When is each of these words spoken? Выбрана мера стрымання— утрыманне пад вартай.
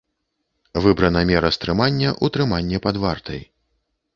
Выбрана 0.85 1.21
мера 1.31 1.51
стрымання— 1.57 2.09
утрыманне 2.29 2.77
пад 2.87 2.95
вартай. 3.05 3.41